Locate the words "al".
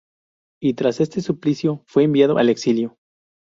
2.39-2.49